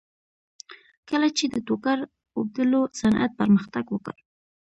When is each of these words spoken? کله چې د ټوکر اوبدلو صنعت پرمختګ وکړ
کله 1.09 1.27
چې 1.37 1.45
د 1.49 1.55
ټوکر 1.67 1.97
اوبدلو 2.37 2.81
صنعت 2.99 3.31
پرمختګ 3.41 3.85
وکړ 3.91 4.15